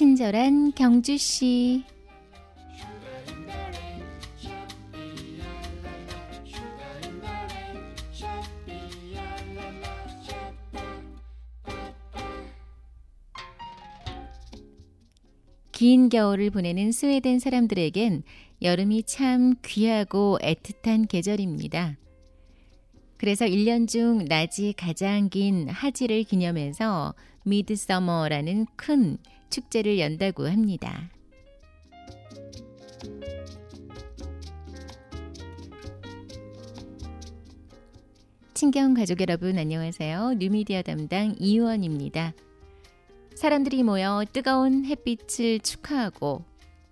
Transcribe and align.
친절한 0.00 0.72
경주 0.72 1.18
씨. 1.18 1.84
긴 15.70 16.08
겨울을 16.08 16.48
보내는 16.48 16.92
스웨덴 16.92 17.38
사람들에겐 17.38 18.22
여름이 18.62 19.02
참 19.02 19.56
귀하고 19.62 20.38
애틋한 20.40 21.08
계절입니다. 21.08 21.98
그래서 23.20 23.44
1년 23.44 23.86
중 23.86 24.24
낮이 24.26 24.72
가장 24.78 25.28
긴 25.28 25.68
하지를 25.68 26.24
기념해서 26.24 27.14
미드서머라는 27.44 28.64
큰 28.76 29.18
축제를 29.50 29.98
연다고 29.98 30.48
합니다. 30.48 31.10
친경 38.54 38.94
가족 38.94 39.20
여러분 39.20 39.58
안녕하세요. 39.58 40.36
뉴미디어 40.38 40.80
담당 40.80 41.36
이유원입니다. 41.38 42.32
사람들이 43.34 43.82
모여 43.82 44.24
뜨거운 44.32 44.86
햇빛을 44.86 45.60
축하하고 45.60 46.42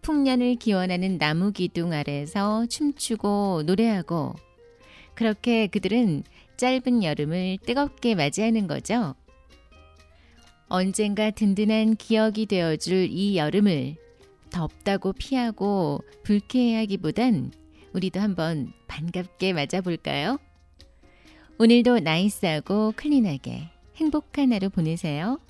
풍년을 0.02 0.56
기원하는 0.56 1.16
나무 1.16 1.52
기둥 1.52 1.94
아래서 1.94 2.66
춤추고 2.66 3.62
노래하고 3.64 4.34
그렇게 5.18 5.66
그들은 5.66 6.22
짧은 6.58 7.02
여름을 7.02 7.58
뜨겁게 7.66 8.14
맞이하는 8.14 8.68
거죠. 8.68 9.16
언젠가 10.68 11.32
든든한 11.32 11.96
기억이 11.96 12.46
되어줄 12.46 13.08
이 13.10 13.36
여름을 13.36 13.96
덥다고 14.50 15.12
피하고 15.14 16.04
불쾌해하기보단 16.22 17.50
우리도 17.94 18.20
한번 18.20 18.72
반갑게 18.86 19.54
맞아볼까요? 19.54 20.38
오늘도 21.58 21.98
나이스하고 21.98 22.92
클린하게 22.94 23.70
행복한 23.96 24.52
하루 24.52 24.70
보내세요. 24.70 25.40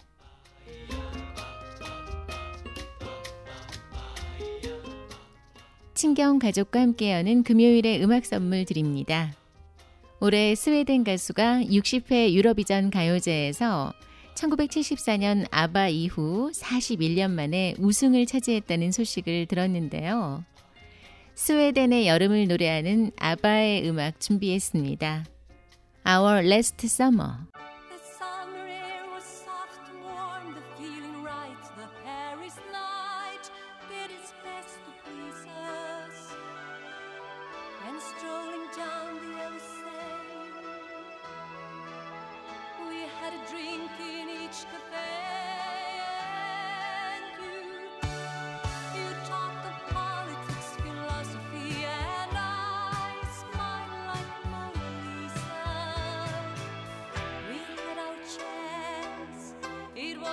친경 5.93 6.39
가족과 6.39 6.81
함께 6.81 7.13
여는 7.13 7.43
금요일의 7.43 8.03
음악 8.03 8.25
선물 8.25 8.65
드립니다. 8.65 9.35
올해 10.21 10.57
스웨덴 10.57 11.05
가수가 11.05 11.63
60회 11.71 12.33
유러비전 12.33 12.91
가요제에서 12.91 13.93
1974년 14.35 15.47
아바 15.53 15.89
이후 15.89 16.51
41년 16.53 17.31
만에 17.31 17.75
우승을 17.79 18.27
차지했다는 18.27 18.91
소식을 18.91 19.47
들었는데요. 19.47 20.45
스웨덴의 21.35 22.09
여름을 22.09 22.49
노래하는 22.49 23.13
아바의 23.17 23.89
음악 23.89 24.19
준비했습니다. 24.19 25.25
Our 26.05 26.45
Last 26.45 26.85
Summer 26.87 27.35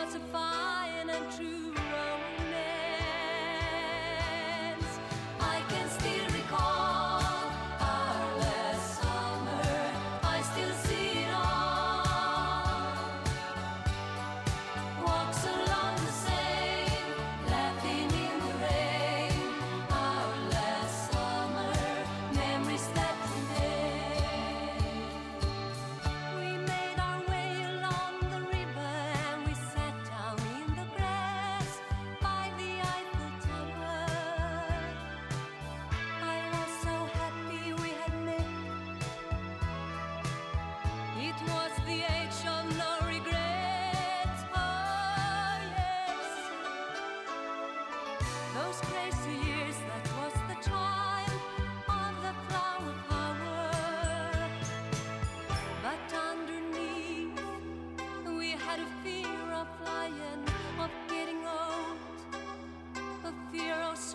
testifying 0.06 1.10
and 1.10 1.32
true. 1.36 1.75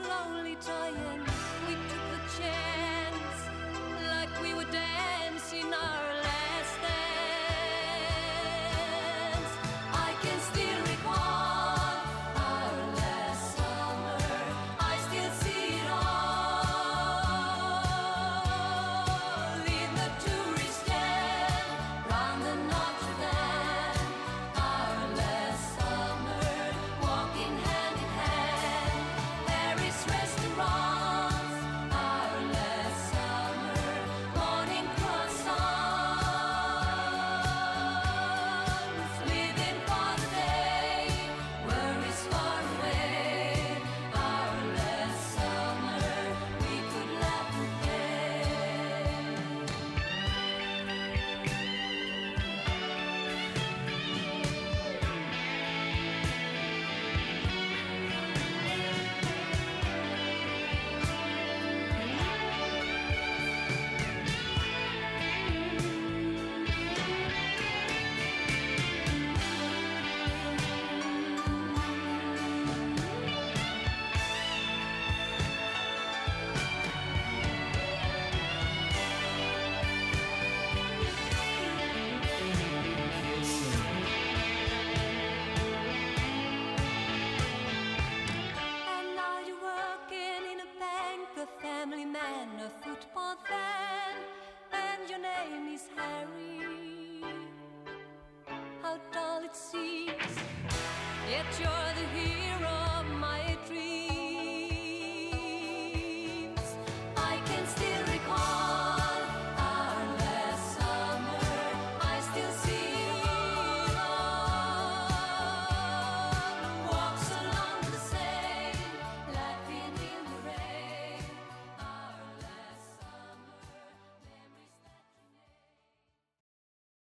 Slowly 0.03 0.57
dying. 0.67 1.30